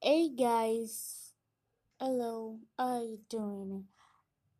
[0.00, 1.32] Hey guys,
[2.00, 3.84] hello, how are you doing?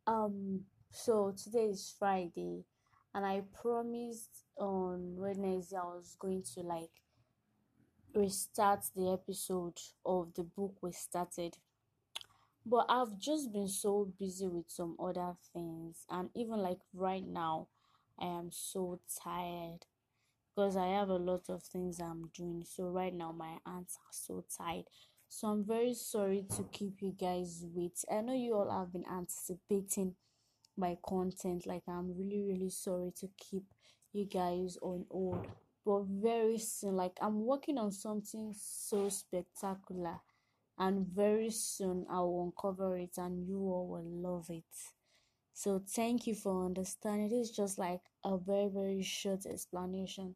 [0.07, 2.65] Um, so today is Friday,
[3.13, 6.91] and I promised on Wednesday I was going to like
[8.13, 11.57] restart the episode of the book we started.
[12.65, 17.67] But I've just been so busy with some other things, and even like right now,
[18.19, 19.85] I am so tired
[20.55, 22.65] because I have a lot of things I'm doing.
[22.65, 24.85] So right now my hands are so tired.
[25.29, 28.03] So I'm very sorry to keep you guys wait.
[28.11, 30.15] I know you all have been anticipating
[30.75, 31.67] my content.
[31.67, 33.65] Like I'm really really sorry to keep
[34.11, 35.47] you guys on hold.
[35.85, 40.19] But very soon, like I'm working on something so spectacular
[40.77, 44.63] and very soon I will uncover it and you all will love it.
[45.53, 47.31] So thank you for understanding.
[47.39, 50.35] It's just like a very very short explanation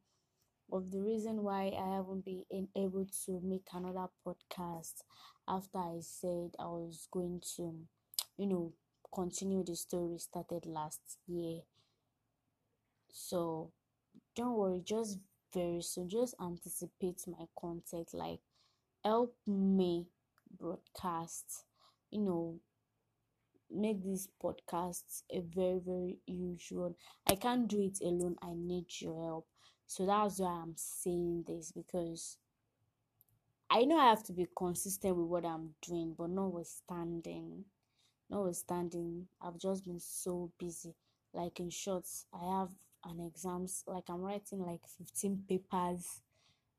[0.73, 5.03] of the reason why I haven't been able to make another podcast
[5.47, 7.75] after I said I was going to,
[8.37, 8.73] you know,
[9.13, 11.61] continue the story started last year.
[13.13, 13.71] So
[14.35, 15.19] don't worry, just
[15.53, 18.41] very soon, just anticipate my content, like
[19.03, 20.07] help me
[20.59, 21.65] broadcast,
[22.11, 22.59] you know,
[23.69, 26.17] make this podcast a very, very
[26.71, 26.95] one.
[27.27, 29.47] I can't do it alone, I need your help.
[29.87, 32.37] So that's why I'm saying this because
[33.69, 37.65] I know I have to be consistent with what I'm doing, but notwithstanding,
[38.29, 40.93] notwithstanding, I've just been so busy.
[41.33, 42.69] Like in short, I have
[43.05, 46.21] an exams, like I'm writing like 15 papers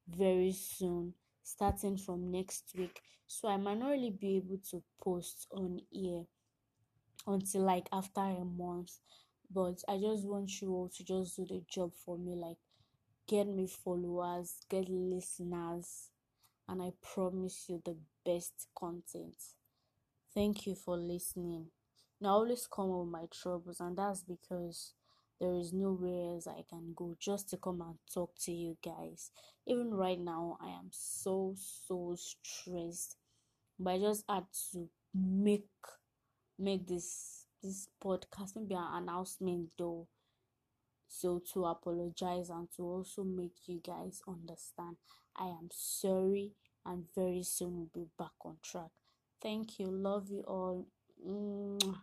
[0.08, 3.00] very soon, starting from next week.
[3.26, 6.24] So I might not really be able to post on here
[7.26, 8.92] until like after a month.
[9.50, 12.58] But I just want you all to just do the job for me, like
[13.26, 16.10] get me followers, get listeners,
[16.68, 19.36] and I promise you the best content.
[20.34, 21.68] Thank you for listening.
[22.20, 24.92] Now, I always come with my troubles, and that's because
[25.40, 29.30] there is nowhere else I can go just to come and talk to you guys.
[29.66, 33.16] Even right now, I am so so stressed,
[33.78, 35.68] but I just had to make
[36.58, 40.06] make this this podcast maybe an announcement though
[41.20, 44.96] so to apologize and to also make you guys understand.
[45.36, 46.52] I am sorry
[46.84, 48.90] and very soon we'll be back on track.
[49.40, 49.86] Thank you.
[49.86, 50.86] Love you all.
[51.26, 52.00] Mwah.